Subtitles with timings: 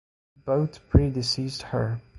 [0.45, 1.99] Both predeceased her.